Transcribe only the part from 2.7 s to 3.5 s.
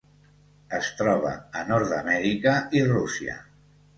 i Rússia.